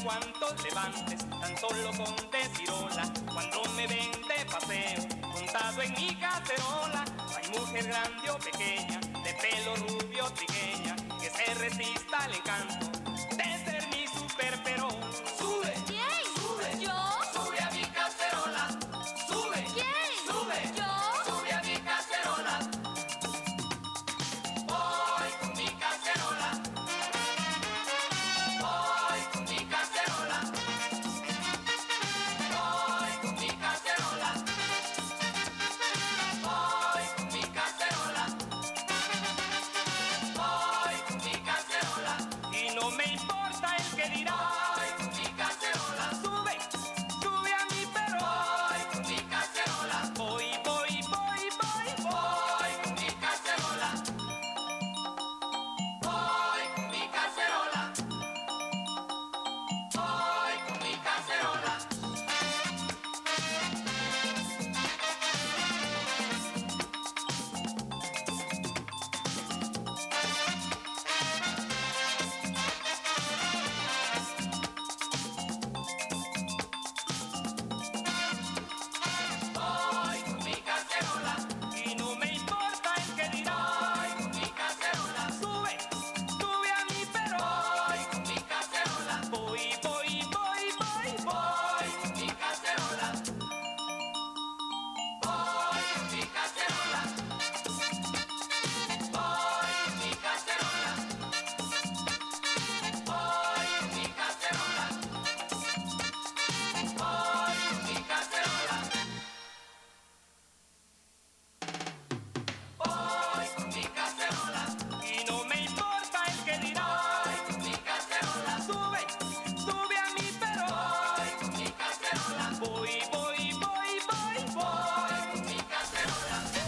Cuántos 0.06 0.64
levantes, 0.64 1.28
tan 1.28 1.58
solo 1.58 1.90
con 1.98 2.16
decir 2.30 2.70
hola, 2.70 3.12
cuando 3.34 3.64
me 3.76 3.88
ven 3.88 4.12
de 4.12 4.46
paseo, 4.46 5.02
montado 5.34 5.82
en 5.82 5.92
mi 5.94 6.16
cacerola, 6.16 7.04
hay 7.36 7.60
mujer 7.60 7.88
grande 7.88 8.30
o 8.30 8.38
pequeña, 8.38 9.00
de 9.00 9.34
pelo 9.34 9.76
rubio 9.78 10.26
trigueña, 10.34 10.96
que 11.20 11.30
se 11.32 11.54
resista 11.56 12.18
al 12.20 12.36
encanto 12.36 12.95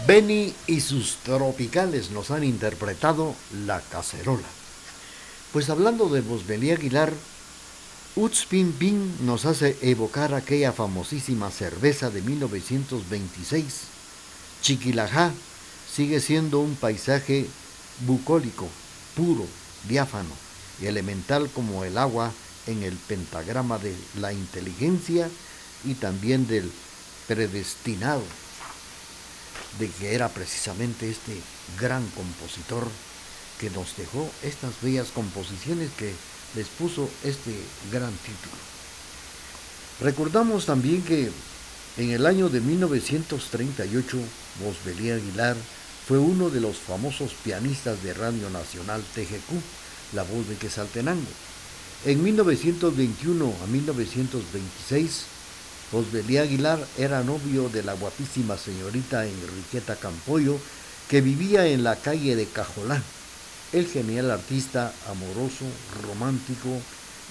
Benny 0.08 0.54
y 0.66 0.80
sus 0.80 1.16
tropicales 1.16 2.12
nos 2.12 2.30
han 2.30 2.42
interpretado 2.42 3.34
La 3.66 3.82
Cacerola. 3.82 4.48
Pues 5.52 5.68
hablando 5.68 6.08
de 6.08 6.22
Bosbelí 6.22 6.70
Aguilar, 6.70 7.12
Utz 8.16 8.46
Pin 8.46 8.72
Pin 8.72 9.26
nos 9.26 9.44
hace 9.44 9.76
evocar 9.82 10.32
aquella 10.32 10.72
famosísima 10.72 11.50
cerveza 11.50 12.08
de 12.08 12.22
1926. 12.22 13.64
Chiquilajá 14.62 15.30
sigue 15.94 16.20
siendo 16.20 16.60
un 16.60 16.74
paisaje 16.74 17.46
bucólico, 18.06 18.66
puro, 19.14 19.44
diáfano 19.90 20.34
y 20.80 20.86
elemental 20.86 21.50
como 21.50 21.84
el 21.84 21.98
agua 21.98 22.32
en 22.66 22.82
el 22.82 22.96
pentagrama 22.96 23.76
de 23.76 23.94
la 24.18 24.32
inteligencia 24.32 25.28
y 25.84 25.92
también 25.92 26.46
del 26.46 26.72
predestinado 27.26 28.22
de 29.78 29.88
que 29.88 30.14
era 30.14 30.28
precisamente 30.28 31.08
este 31.10 31.36
gran 31.78 32.06
compositor 32.10 32.88
que 33.58 33.70
nos 33.70 33.96
dejó 33.96 34.30
estas 34.42 34.80
bellas 34.82 35.08
composiciones 35.08 35.90
que 35.96 36.12
les 36.54 36.68
puso 36.68 37.08
este 37.24 37.54
gran 37.92 38.12
título. 38.12 38.56
Recordamos 40.00 40.66
también 40.66 41.02
que 41.02 41.30
en 41.96 42.10
el 42.12 42.26
año 42.26 42.48
de 42.48 42.60
1938, 42.60 44.18
Bosbelí 44.62 45.10
Aguilar 45.10 45.56
fue 46.06 46.18
uno 46.18 46.48
de 46.48 46.60
los 46.60 46.78
famosos 46.78 47.32
pianistas 47.44 48.02
de 48.04 48.14
Radio 48.14 48.48
Nacional 48.50 49.02
TGQ, 49.14 50.14
la 50.14 50.22
voz 50.22 50.48
de 50.48 50.54
Quesaltenango. 50.54 51.26
En 52.06 52.22
1921 52.22 53.52
a 53.62 53.66
1926, 53.66 55.24
Osbelí 55.90 56.36
Aguilar 56.36 56.78
era 56.98 57.24
novio 57.24 57.70
de 57.70 57.82
la 57.82 57.94
guapísima 57.94 58.58
señorita 58.58 59.24
Enriqueta 59.24 59.96
Campoyo, 59.96 60.58
que 61.08 61.22
vivía 61.22 61.66
en 61.66 61.82
la 61.82 61.96
calle 61.96 62.36
de 62.36 62.44
Cajolán. 62.44 63.02
El 63.72 63.86
genial 63.86 64.30
artista, 64.30 64.92
amoroso, 65.08 65.64
romántico 66.06 66.68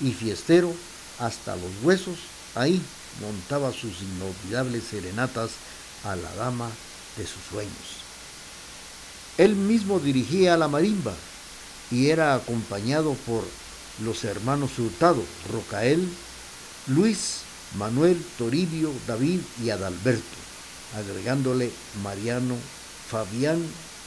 y 0.02 0.12
fiestero 0.12 0.74
hasta 1.20 1.56
los 1.56 1.72
huesos, 1.84 2.18
ahí 2.56 2.82
montaba 3.22 3.72
sus 3.72 4.02
inolvidables 4.02 4.84
serenatas 4.90 5.52
a 6.04 6.16
la 6.16 6.34
dama 6.36 6.70
de 7.16 7.28
sus 7.28 7.44
sueños. 7.52 8.02
Él 9.38 9.56
mismo 9.56 10.00
dirigía 10.00 10.58
la 10.58 10.68
marimba 10.68 11.14
y 11.92 12.10
era 12.10 12.34
acompañado 12.34 13.14
por 13.28 13.44
los 14.04 14.24
hermanos 14.24 14.80
Hurtado, 14.80 15.24
Rocael, 15.52 16.10
Luis 16.88 17.47
Manuel, 17.76 18.24
Toribio, 18.38 18.92
David 19.08 19.42
y 19.64 19.70
Adalberto, 19.70 20.38
agregándole 20.96 21.72
Mariano, 22.04 22.56
Fabián 23.10 23.62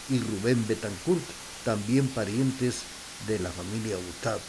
y 0.09 0.19
Rubén 0.19 0.65
Betancourt, 0.67 1.23
también 1.65 2.09
parientes 2.09 2.77
de 3.27 3.39
la 3.39 3.51
familia 3.51 3.97
Hurtado. 3.99 4.41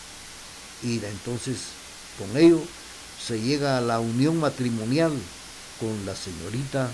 Y 0.83 1.03
entonces 1.03 1.57
con 2.17 2.35
ello 2.37 2.61
se 3.25 3.39
llega 3.39 3.77
a 3.77 3.81
la 3.81 3.99
unión 3.99 4.39
matrimonial 4.39 5.11
con 5.79 6.05
la 6.05 6.15
señorita 6.15 6.89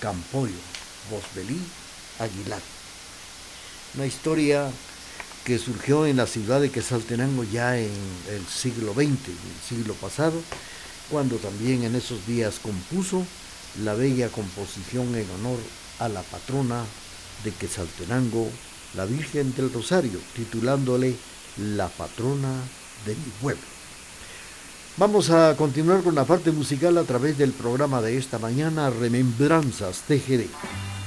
Campoyo, 0.00 0.52
Bosbelí 1.10 1.60
Aguilar. 2.18 2.60
Una 3.94 4.06
historia 4.06 4.70
que 5.44 5.58
surgió 5.58 6.06
en 6.06 6.16
la 6.16 6.26
ciudad 6.26 6.60
de 6.60 6.70
Quesaltenango 6.70 7.44
ya 7.44 7.78
en 7.78 7.90
el 8.30 8.46
siglo 8.46 8.94
XX, 8.94 9.28
el 9.28 9.68
siglo 9.68 9.94
pasado, 9.94 10.40
cuando 11.12 11.36
también 11.36 11.84
en 11.84 11.94
esos 11.94 12.26
días 12.26 12.58
compuso 12.58 13.22
la 13.84 13.92
bella 13.92 14.30
composición 14.30 15.14
en 15.14 15.30
honor 15.30 15.58
a 15.98 16.08
la 16.08 16.22
patrona 16.22 16.84
de 17.44 17.50
Quetzaltenango, 17.50 18.48
la 18.96 19.04
Virgen 19.04 19.54
del 19.54 19.70
Rosario, 19.70 20.18
titulándole 20.34 21.14
La 21.58 21.88
patrona 21.88 22.54
de 23.04 23.14
mi 23.14 23.30
pueblo. 23.42 23.62
Vamos 24.96 25.28
a 25.28 25.54
continuar 25.56 26.02
con 26.02 26.14
la 26.14 26.24
parte 26.24 26.50
musical 26.50 26.96
a 26.96 27.04
través 27.04 27.36
del 27.36 27.52
programa 27.52 28.00
de 28.00 28.16
esta 28.16 28.38
mañana, 28.38 28.88
Remembranzas 28.88 30.04
TGD. 30.08 31.01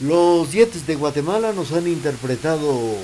Los 0.00 0.52
Yetes 0.52 0.86
de 0.86 0.94
Guatemala 0.94 1.54
nos 1.54 1.72
han 1.72 1.86
interpretado 1.86 2.94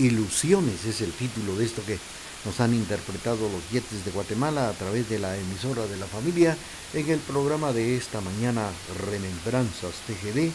Ilusiones, 0.00 0.84
es 0.86 1.02
el 1.02 1.12
título 1.12 1.54
de 1.54 1.64
esto 1.64 1.82
que 1.86 2.00
nos 2.44 2.58
han 2.58 2.74
interpretado 2.74 3.48
los 3.48 3.70
Yetes 3.70 4.04
de 4.04 4.10
Guatemala 4.10 4.70
a 4.70 4.72
través 4.72 5.08
de 5.08 5.20
la 5.20 5.36
emisora 5.36 5.86
de 5.86 5.96
la 5.98 6.06
familia 6.06 6.56
en 6.94 7.08
el 7.10 7.20
programa 7.20 7.72
de 7.72 7.96
esta 7.96 8.20
mañana 8.20 8.68
Remembranzas 9.08 9.94
TGD, 10.08 10.50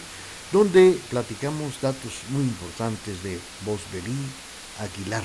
donde 0.51 0.99
platicamos 1.09 1.79
datos 1.81 2.11
muy 2.31 2.43
importantes 2.43 3.23
de 3.23 3.39
Bosbelí 3.65 4.17
Aguilar, 4.81 5.23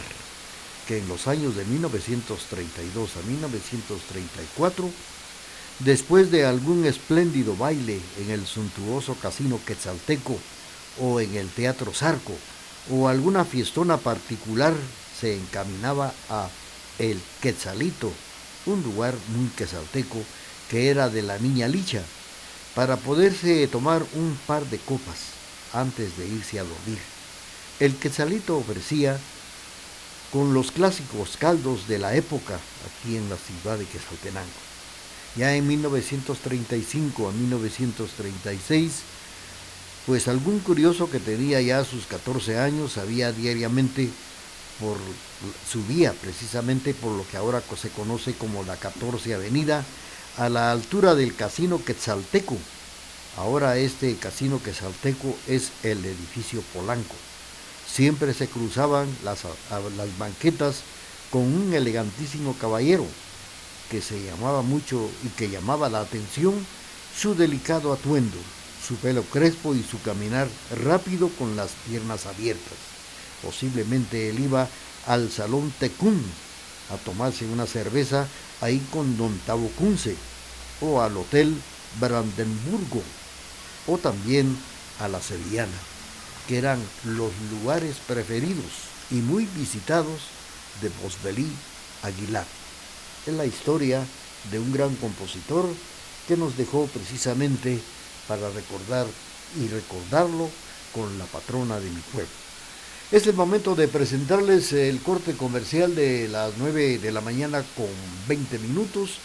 que 0.87 0.99
en 0.99 1.09
los 1.09 1.27
años 1.27 1.57
de 1.57 1.65
1932 1.65 3.17
a 3.17 3.23
1934 3.27 4.91
Después 5.81 6.33
de 6.33 6.45
algún 6.45 6.85
espléndido 6.87 7.57
baile 7.57 8.01
en 8.19 8.31
el 8.33 8.47
suntuoso 8.47 9.15
casino 9.15 9.61
Quetzalteco 9.65 10.37
o 11.01 11.21
en 11.21 11.37
el 11.37 11.49
Teatro 11.51 11.95
Zarco 11.95 12.35
o 12.91 13.07
alguna 13.07 13.45
fiestona 13.45 13.97
particular, 13.97 14.75
se 15.21 15.37
encaminaba 15.37 16.13
a 16.31 16.49
El 16.99 17.21
Quetzalito, 17.41 18.13
un 18.67 18.83
lugar 18.83 19.15
muy 19.29 19.49
quetzalteco 19.51 20.19
que 20.69 20.91
era 20.91 21.09
de 21.11 21.23
la 21.23 21.39
niña 21.39 21.69
Licha, 21.69 22.03
para 22.75 22.97
poderse 22.97 23.67
tomar 23.69 24.05
un 24.15 24.37
par 24.49 24.65
de 24.67 24.79
copas 24.79 25.31
antes 25.73 26.17
de 26.19 26.27
irse 26.27 26.59
a 26.59 26.65
dormir. 26.65 26.99
El 27.79 27.95
Quetzalito 27.95 28.57
ofrecía 28.57 29.17
con 30.33 30.55
los 30.55 30.73
clásicos 30.73 31.37
caldos 31.37 31.87
de 31.87 31.99
la 32.01 32.17
época 32.17 32.59
aquí 32.87 33.17
en 33.17 33.31
la 33.31 33.37
ciudad 33.37 33.79
de 33.79 33.85
Quetzaltenango. 33.85 34.68
Ya 35.39 35.55
en 35.55 35.69
1935 35.69 37.29
a 37.29 37.33
1936, 37.33 38.93
pues 40.05 40.27
algún 40.27 40.59
curioso 40.59 41.09
que 41.09 41.21
tenía 41.21 41.61
ya 41.61 41.85
sus 41.85 42.07
14 42.07 42.59
años 42.59 42.95
sabía 42.95 43.31
diariamente 43.31 44.11
por 44.81 44.97
subía 45.71 46.13
precisamente 46.13 46.93
por 46.93 47.13
lo 47.13 47.25
que 47.29 47.37
ahora 47.37 47.63
se 47.81 47.89
conoce 47.91 48.35
como 48.35 48.65
la 48.65 48.77
14 48.77 49.33
Avenida 49.35 49.85
a 50.39 50.49
la 50.49 50.73
altura 50.73 51.15
del 51.15 51.37
Casino 51.37 51.85
Quetzalteco. 51.85 52.57
Ahora 53.37 53.77
este 53.77 54.17
Casino 54.17 54.61
Quetzalteco 54.61 55.37
es 55.47 55.71
el 55.85 56.05
edificio 56.05 56.63
Polanco. 56.75 57.15
Siempre 57.87 58.35
se 58.35 58.49
cruzaban 58.49 59.07
las, 59.23 59.45
las 59.71 60.19
banquetas 60.19 60.81
con 61.31 61.43
un 61.43 61.73
elegantísimo 61.75 62.57
caballero 62.59 63.07
que 63.91 64.03
se 64.03 64.23
llamaba 64.23 64.63
mucho 64.63 65.11
y 65.25 65.29
que 65.31 65.49
llamaba 65.49 65.89
la 65.89 66.01
atención 66.01 66.55
su 67.17 67.35
delicado 67.35 67.93
atuendo, 67.93 68.37
su 68.87 68.97
pelo 68.97 69.23
crespo 69.23 69.75
y 69.75 69.83
su 69.83 70.01
caminar 70.03 70.49
rápido 70.85 71.29
con 71.31 71.57
las 71.57 71.71
piernas 71.89 72.27
abiertas. 72.27 72.79
Posiblemente 73.43 74.31
él 74.31 74.41
iba 74.41 74.69
al 75.07 75.31
Salón 75.31 75.73
Tecún 75.79 76.23
a 76.91 76.97
tomarse 76.97 77.45
una 77.47 77.67
cerveza 77.67 78.27
ahí 78.61 78.85
con 78.93 79.17
Don 79.17 79.39
Tavo 79.47 79.71
o 80.81 81.01
al 81.01 81.17
Hotel 81.17 81.55
Brandenburgo, 82.01 83.03
o 83.87 83.99
también 83.99 84.57
a 85.01 85.09
la 85.09 85.21
Sevillana, 85.21 85.79
que 86.47 86.59
eran 86.59 86.79
los 87.05 87.33
lugares 87.51 87.97
preferidos 88.07 88.89
y 89.11 89.17
muy 89.17 89.47
visitados 89.57 90.21
de 90.81 90.91
Bosbelí 91.03 91.51
Aguilar. 92.03 92.58
Es 93.27 93.35
la 93.35 93.47
historia 93.47 94.05
de 94.51 94.59
un 94.59 94.73
gran 94.73 94.95
compositor 94.97 95.67
que 96.27 96.37
nos 96.37 96.57
dejó 96.57 96.87
precisamente 96.87 97.79
para 98.27 98.51
recordar 98.51 99.07
y 99.61 99.69
recordarlo 99.69 100.51
con 100.95 101.19
la 101.19 101.25
patrona 101.27 101.81
de 101.81 101.91
mi 101.91 102.01
pueblo. 102.13 102.31
Es 103.11 103.27
el 103.27 103.35
momento 103.35 103.75
de 103.75 103.89
presentarles 103.89 104.73
el 104.75 105.01
corte 105.01 105.33
comercial 105.33 105.95
de 105.95 106.29
las 106.29 106.53
9 106.59 106.99
de 106.99 107.13
la 107.13 107.23
mañana 107.23 107.65
con 107.75 107.87
20 108.29 108.59
minutos 108.59 109.19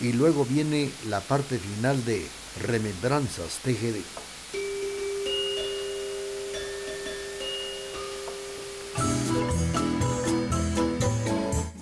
y 0.00 0.12
luego 0.12 0.44
viene 0.44 0.90
la 1.08 1.20
parte 1.20 1.58
final 1.58 2.04
de 2.04 2.26
Remembranzas 2.60 3.58
TGD. 3.62 4.27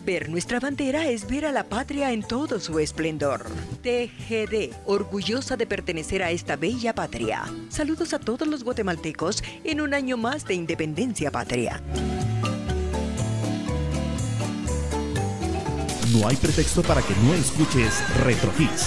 Ver 0.07 0.29
nuestra 0.29 0.61
bandera 0.61 1.09
es 1.09 1.27
ver 1.27 1.47
a 1.47 1.51
la 1.51 1.65
patria 1.65 2.13
en 2.13 2.23
todo 2.23 2.61
su 2.61 2.79
esplendor. 2.79 3.45
TGD, 3.83 4.73
orgullosa 4.85 5.57
de 5.57 5.67
pertenecer 5.67 6.23
a 6.23 6.31
esta 6.31 6.55
bella 6.55 6.95
patria. 6.95 7.43
Saludos 7.71 8.15
a 8.15 8.21
todos 8.21 8.47
los 8.47 8.63
guatemaltecos 8.63 9.43
en 9.65 9.81
un 9.81 9.95
año 9.95 10.17
más 10.17 10.45
de 10.45 10.55
independencia 10.55 11.33
patria. 11.33 11.83
No 16.13 16.29
hay 16.29 16.37
pretexto 16.37 16.85
para 16.85 17.03
que 17.03 17.15
no 17.25 17.35
escuches 17.35 17.93
Retro 18.23 18.53
Hits. 18.57 18.87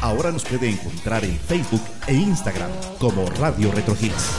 Ahora 0.00 0.32
nos 0.32 0.46
puede 0.46 0.70
encontrar 0.70 1.26
en 1.26 1.38
Facebook 1.40 1.82
e 2.06 2.14
Instagram 2.14 2.70
como 2.98 3.26
Radio 3.32 3.70
Retro 3.70 3.94
Hits. 4.00 4.30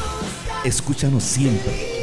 Escúchanos 0.64 1.24
siempre 1.24 1.95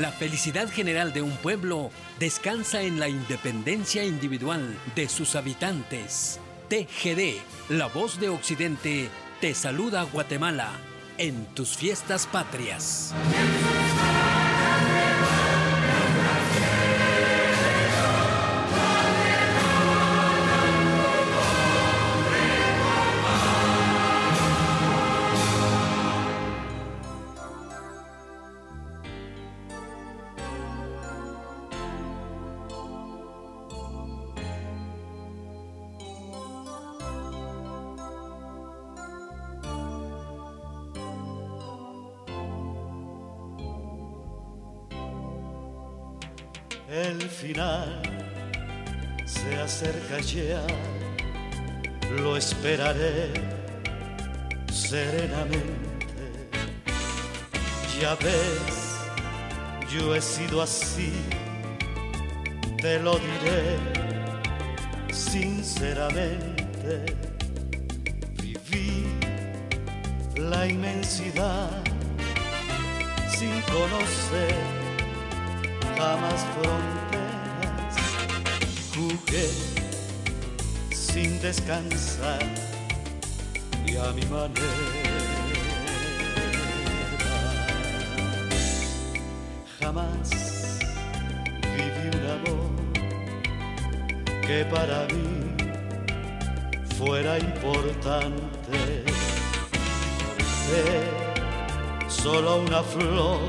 La 0.00 0.12
felicidad 0.12 0.68
general 0.68 1.14
de 1.14 1.22
un 1.22 1.34
pueblo 1.38 1.90
descansa 2.18 2.82
en 2.82 3.00
la 3.00 3.08
independencia 3.08 4.04
individual 4.04 4.76
de 4.94 5.08
sus 5.08 5.36
habitantes. 5.36 6.38
TGD, 6.68 7.38
la 7.70 7.86
voz 7.86 8.20
de 8.20 8.28
Occidente, 8.28 9.08
te 9.40 9.54
saluda 9.54 10.02
Guatemala 10.02 10.72
en 11.16 11.46
tus 11.54 11.78
fiestas 11.78 12.26
patrias. 12.26 13.14
Serenamente. 54.72 55.66
Ya 58.00 58.14
ves, 58.16 58.98
yo 59.92 60.14
he 60.14 60.20
sido 60.20 60.62
así, 60.62 61.12
te 62.80 62.98
lo 63.00 63.18
diré 63.18 63.78
sinceramente. 65.12 67.06
Viví 68.40 69.06
la 70.36 70.66
inmensidad 70.66 71.70
sin 73.28 73.60
conocer 73.62 74.54
jamás 75.98 76.46
fronteras, 76.54 77.96
jugué 78.94 79.48
sin 80.90 81.40
descansar 81.40 82.75
a 83.98 84.12
mi 84.12 84.24
manera. 84.26 84.66
Jamás 89.80 90.30
viví 91.74 92.08
un 92.16 92.26
amor 92.36 92.70
que 94.46 94.64
para 94.64 95.06
mí 95.06 95.56
fuera 96.96 97.38
importante. 97.38 99.04
solo 102.08 102.56
una 102.56 102.82
flor 102.82 103.40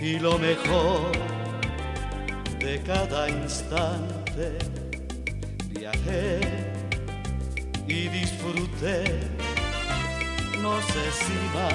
y 0.00 0.18
lo 0.18 0.38
mejor 0.38 1.10
de 2.60 2.80
cada 2.82 3.28
instante. 3.28 4.58
Viajé 5.70 6.75
y 7.88 8.08
disfruté, 8.08 9.04
no 10.60 10.80
sé 10.82 11.10
si 11.12 11.34
más 11.54 11.74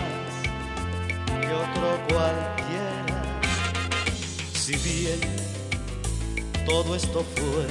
que 1.42 1.54
otro 1.54 2.00
cualquiera. 2.10 3.22
Si 4.54 4.76
bien 4.78 5.20
todo 6.66 6.96
esto 6.96 7.26
fue 7.36 7.68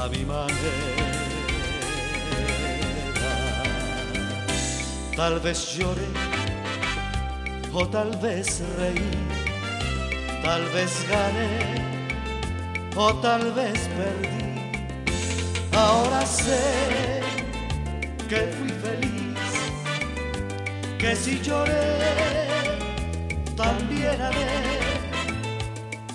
a 0.00 0.08
mi 0.08 0.24
manera, 0.24 1.12
tal 5.14 5.40
vez 5.40 5.76
lloré 5.76 6.08
o 7.72 7.86
tal 7.86 8.16
vez 8.16 8.62
reí, 8.78 9.10
tal 10.42 10.64
vez 10.70 11.06
gané 11.08 11.76
o 12.96 13.14
tal 13.16 13.52
vez 13.52 13.88
perdí. 13.96 14.55
Ahora 15.76 16.24
sé 16.24 17.20
que 18.28 18.40
fui 18.56 18.70
feliz, 18.84 19.38
que 20.98 21.14
si 21.14 21.38
lloré, 21.42 21.98
también 23.54 24.20
haré, 24.22 24.78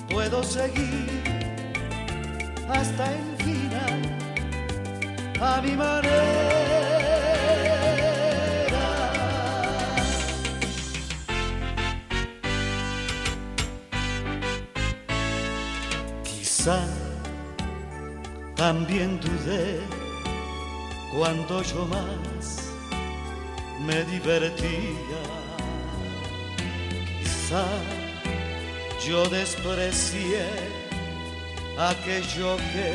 puedo 0.09 0.43
seguir 0.43 1.21
hasta 2.67 3.05
el 3.13 3.37
final 3.45 4.01
a 5.39 5.61
mi 5.61 5.73
manera. 5.75 6.41
También 18.67 19.19
dudé 19.19 19.79
cuando 21.11 21.63
yo 21.63 21.83
más 21.87 22.69
me 23.87 24.03
divertía. 24.03 25.23
Quizá 27.17 27.65
yo 29.07 29.27
desprecié 29.29 30.45
aquello 31.91 32.57
que 32.71 32.91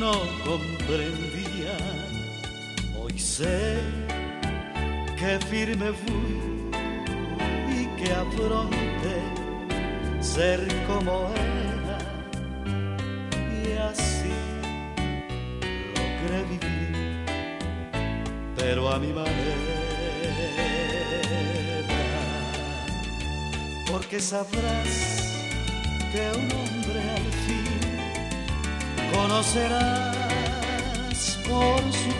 no 0.00 0.14
comprendía. 0.46 1.76
Hoy 2.98 3.18
sé 3.18 3.76
que 5.18 5.38
firme 5.50 5.92
fui 5.92 6.36
y 7.78 7.82
que 7.98 8.12
afronté 8.24 9.16
ser 10.22 10.60
como 10.86 11.30
él 11.36 11.65
pero 18.66 18.90
a 18.92 18.98
mi 18.98 19.12
manera. 19.12 19.56
Porque 23.90 24.18
sabrás 24.20 24.92
que 26.12 26.22
un 26.40 26.48
hombre 26.60 27.00
al 27.18 27.28
fin 27.44 27.70
conocerás 29.14 30.16
por 31.48 31.80
su 32.02 32.15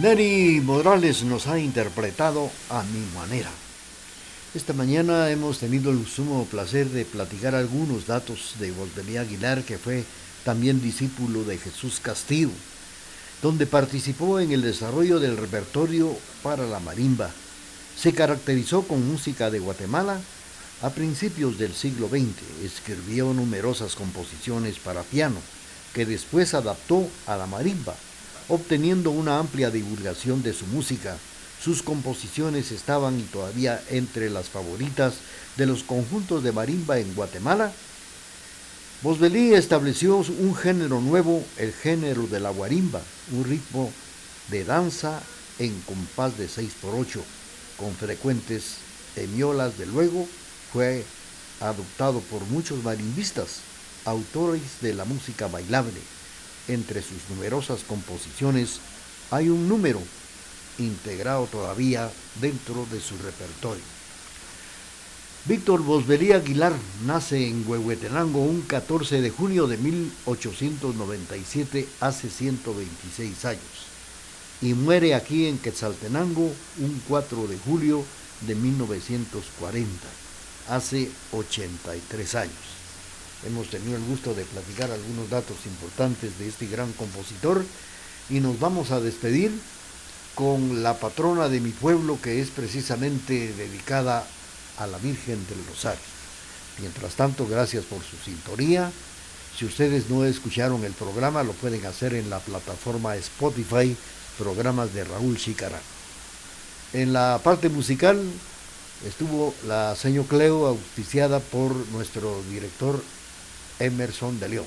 Neri 0.00 0.60
Morales 0.60 1.22
nos 1.22 1.46
ha 1.46 1.58
interpretado 1.58 2.50
a 2.68 2.82
mi 2.82 3.00
manera. 3.14 3.48
Esta 4.54 4.74
mañana 4.74 5.30
hemos 5.30 5.58
tenido 5.58 5.90
el 5.90 6.06
sumo 6.06 6.44
placer 6.44 6.90
de 6.90 7.06
platicar 7.06 7.54
algunos 7.54 8.06
datos 8.06 8.56
de 8.58 8.72
Voltemía 8.72 9.22
Aguilar, 9.22 9.62
que 9.62 9.78
fue 9.78 10.04
también 10.44 10.82
discípulo 10.82 11.44
de 11.44 11.56
Jesús 11.56 11.98
Castillo, 12.00 12.50
donde 13.40 13.66
participó 13.66 14.38
en 14.38 14.52
el 14.52 14.60
desarrollo 14.60 15.18
del 15.18 15.38
repertorio 15.38 16.14
para 16.42 16.66
la 16.66 16.78
marimba. 16.78 17.30
Se 17.96 18.12
caracterizó 18.12 18.82
con 18.82 19.08
música 19.10 19.50
de 19.50 19.60
Guatemala 19.60 20.20
a 20.82 20.90
principios 20.90 21.56
del 21.56 21.72
siglo 21.72 22.10
XX. 22.10 22.62
Escribió 22.62 23.32
numerosas 23.32 23.94
composiciones 23.94 24.78
para 24.78 25.02
piano, 25.04 25.38
que 25.94 26.04
después 26.04 26.52
adaptó 26.52 27.08
a 27.26 27.38
la 27.38 27.46
marimba, 27.46 27.94
obteniendo 28.48 29.10
una 29.10 29.38
amplia 29.38 29.70
divulgación 29.70 30.42
de 30.42 30.52
su 30.52 30.66
música 30.66 31.16
sus 31.62 31.82
composiciones 31.82 32.70
estaban 32.70 33.18
y 33.18 33.22
todavía 33.22 33.82
entre 33.90 34.30
las 34.30 34.48
favoritas 34.48 35.14
de 35.56 35.66
los 35.66 35.82
conjuntos 35.82 36.42
de 36.44 36.52
marimba 36.52 36.98
en 36.98 37.14
Guatemala. 37.14 37.72
Bosbelí 39.02 39.54
estableció 39.54 40.18
un 40.18 40.54
género 40.54 41.00
nuevo, 41.00 41.44
el 41.56 41.72
género 41.72 42.26
de 42.28 42.40
la 42.40 42.50
guarimba, 42.50 43.00
un 43.32 43.44
ritmo 43.44 43.90
de 44.50 44.64
danza 44.64 45.20
en 45.58 45.80
compás 45.80 46.38
de 46.38 46.48
6 46.48 46.72
por 46.80 46.94
8 46.94 47.22
con 47.78 47.94
frecuentes 47.94 48.76
emiolas 49.16 49.76
de 49.78 49.86
luego, 49.86 50.28
fue 50.72 51.04
adoptado 51.60 52.20
por 52.20 52.42
muchos 52.46 52.82
marimbistas, 52.84 53.60
autores 54.04 54.62
de 54.82 54.94
la 54.94 55.04
música 55.04 55.46
bailable. 55.46 56.00
Entre 56.68 57.02
sus 57.02 57.28
numerosas 57.30 57.80
composiciones 57.86 58.80
hay 59.30 59.48
un 59.48 59.68
número 59.68 60.00
integrado 60.78 61.46
todavía 61.46 62.10
dentro 62.40 62.86
de 62.90 63.00
su 63.00 63.16
repertorio. 63.18 63.84
Víctor 65.46 65.82
Bosberí 65.82 66.32
Aguilar 66.32 66.72
nace 67.06 67.46
en 67.46 67.64
Huehuetenango 67.68 68.40
un 68.40 68.62
14 68.62 69.20
de 69.20 69.30
junio 69.30 69.68
de 69.68 69.76
1897, 69.76 71.88
hace 72.00 72.28
126 72.28 73.44
años, 73.44 73.60
y 74.60 74.74
muere 74.74 75.14
aquí 75.14 75.46
en 75.46 75.58
Quetzaltenango 75.58 76.52
un 76.80 77.00
4 77.06 77.46
de 77.46 77.58
julio 77.58 78.04
de 78.40 78.56
1940, 78.56 79.88
hace 80.68 81.08
83 81.30 82.34
años. 82.34 82.85
Hemos 83.44 83.68
tenido 83.68 83.96
el 83.96 84.04
gusto 84.04 84.34
de 84.34 84.44
platicar 84.44 84.90
algunos 84.90 85.28
datos 85.28 85.56
importantes 85.66 86.38
de 86.38 86.48
este 86.48 86.66
gran 86.66 86.92
compositor 86.92 87.64
y 88.30 88.40
nos 88.40 88.58
vamos 88.58 88.90
a 88.90 89.00
despedir 89.00 89.52
con 90.34 90.82
la 90.82 90.98
patrona 90.98 91.48
de 91.48 91.60
mi 91.60 91.70
pueblo 91.70 92.18
que 92.20 92.40
es 92.40 92.50
precisamente 92.50 93.52
dedicada 93.54 94.26
a 94.78 94.86
la 94.86 94.98
Virgen 94.98 95.46
del 95.48 95.64
Rosario. 95.66 96.00
Mientras 96.80 97.14
tanto, 97.14 97.46
gracias 97.46 97.84
por 97.84 98.02
su 98.02 98.16
sintonía. 98.16 98.90
Si 99.56 99.64
ustedes 99.64 100.10
no 100.10 100.24
escucharon 100.24 100.84
el 100.84 100.92
programa, 100.92 101.42
lo 101.42 101.52
pueden 101.52 101.84
hacer 101.86 102.14
en 102.14 102.28
la 102.28 102.38
plataforma 102.40 103.16
Spotify, 103.16 103.96
programas 104.38 104.92
de 104.92 105.04
Raúl 105.04 105.38
Chicarán. 105.38 105.80
En 106.92 107.12
la 107.12 107.40
parte 107.42 107.68
musical 107.68 108.20
estuvo 109.06 109.54
la 109.66 109.96
señor 109.96 110.26
Cleo, 110.26 110.66
auspiciada 110.66 111.40
por 111.40 111.74
nuestro 111.88 112.42
director 112.50 113.02
Emerson 113.78 114.38
de 114.40 114.48
León. 114.48 114.66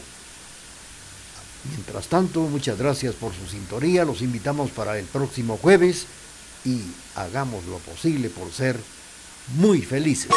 Mientras 1.66 2.08
tanto, 2.08 2.42
muchas 2.42 2.78
gracias 2.78 3.16
por 3.16 3.34
su 3.34 3.46
sintonía. 3.48 4.06
Los 4.06 4.22
invitamos 4.22 4.72
para 4.72 4.98
el 4.98 5.06
próximo 5.06 5.58
jueves 5.58 6.06
y 6.66 6.82
hagamos 7.16 7.66
lo 7.66 7.78
posible 7.80 8.30
por 8.30 8.52
ser 8.52 8.80
muy 9.58 9.82
felices. 9.82 10.32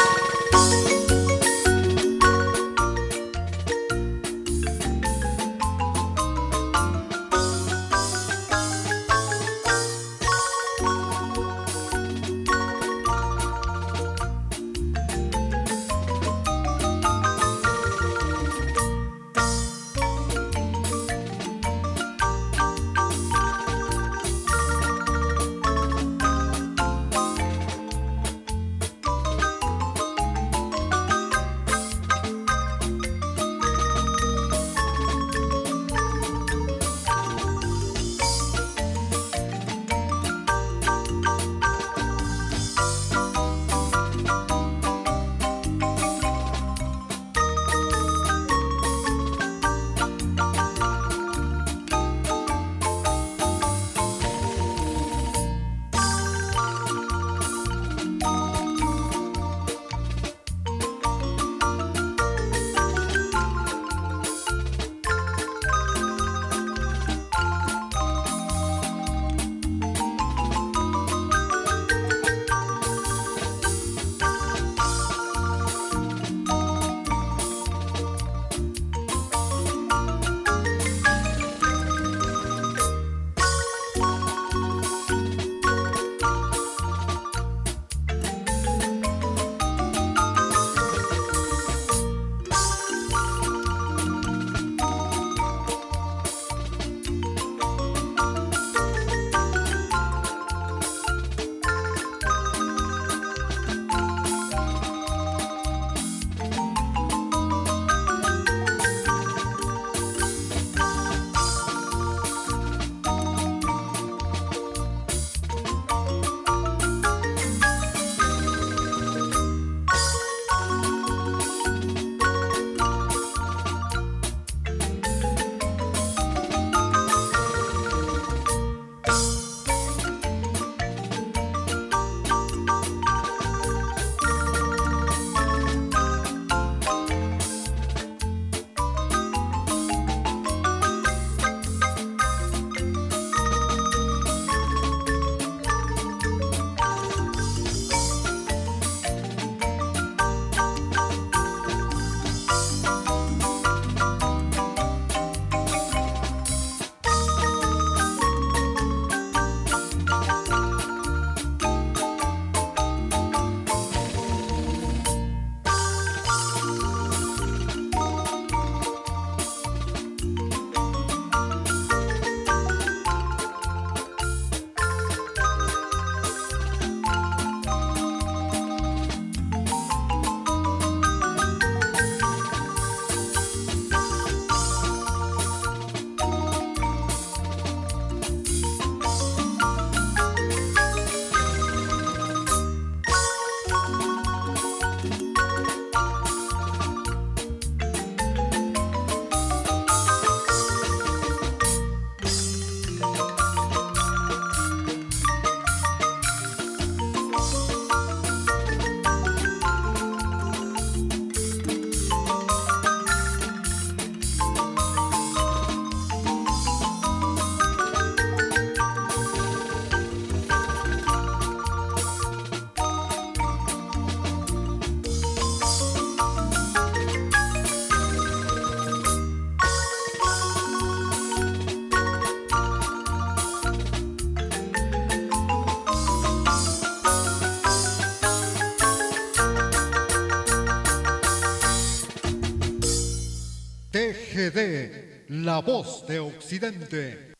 TGD, 244.52 245.30
La 245.44 245.60
Voz 245.60 246.06
de 246.06 246.20
Occidente 246.20 247.31